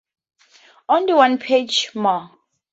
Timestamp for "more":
1.93-2.31